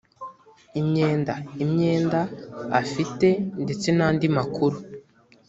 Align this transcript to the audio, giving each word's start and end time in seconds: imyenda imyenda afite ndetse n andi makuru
imyenda 0.79 1.33
imyenda 1.63 2.19
afite 2.81 3.27
ndetse 3.63 3.87
n 3.97 3.99
andi 4.07 4.27
makuru 4.37 4.77